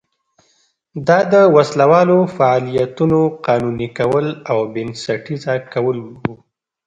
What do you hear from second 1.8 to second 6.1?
والو فعالیتونو قانوني کول او بنسټیزه کول و.